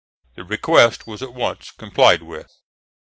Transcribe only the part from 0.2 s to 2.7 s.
The request was at once complied with.